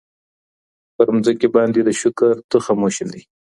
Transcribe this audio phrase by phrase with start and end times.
[0.95, 3.21] پر مځکي باندي د شکر تخم وشیندئ.